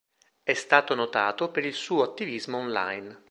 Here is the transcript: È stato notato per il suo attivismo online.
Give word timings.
È 0.41 0.55
stato 0.55 0.95
notato 0.95 1.51
per 1.51 1.63
il 1.63 1.75
suo 1.75 2.01
attivismo 2.01 2.57
online. 2.57 3.19